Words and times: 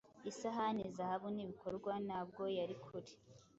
Isahani-zahabu 0.29 1.27
nibikorwa 1.35 1.91
ntabwo 2.05 2.41
yari 2.57 2.75
kure 2.83 3.11